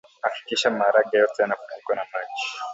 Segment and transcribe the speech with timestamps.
[0.21, 2.43] hakikisha maharage yote yanafunikwa na maji